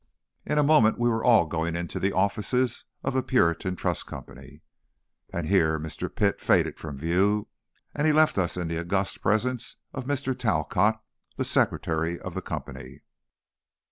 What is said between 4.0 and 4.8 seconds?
Company.